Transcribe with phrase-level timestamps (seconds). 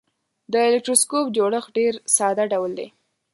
[0.51, 2.87] د الکتروسکوپ جوړښت ډیر ساده ډول دی.